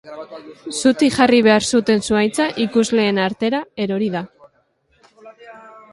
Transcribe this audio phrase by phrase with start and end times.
[0.77, 4.27] Zutik jarri behar zuten zuhaitza ikusleen artera erori da.